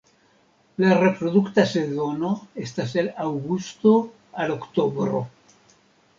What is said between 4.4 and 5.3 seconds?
al oktobro.